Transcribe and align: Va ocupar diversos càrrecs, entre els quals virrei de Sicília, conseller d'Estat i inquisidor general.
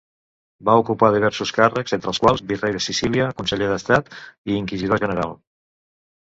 Va 0.69 0.73
ocupar 0.83 1.09
diversos 1.15 1.51
càrrecs, 1.57 1.93
entre 1.97 2.11
els 2.13 2.19
quals 2.23 2.41
virrei 2.53 2.73
de 2.77 2.81
Sicília, 2.87 3.29
conseller 3.43 3.69
d'Estat 3.73 4.11
i 4.53 4.57
inquisidor 4.63 5.05
general. 5.07 5.37